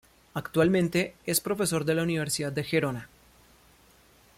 [0.33, 3.07] Actualmente es profesor de la Universidad de Gerona.